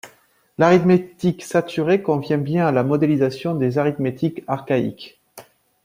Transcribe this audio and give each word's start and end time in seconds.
L'arithmétique 0.57 1.43
saturée 1.43 2.01
convient 2.01 2.39
bien 2.39 2.65
à 2.65 2.71
la 2.71 2.81
modélisation 2.83 3.53
des 3.53 3.77
arithmétiques 3.77 4.43
archaïques. 4.47 5.21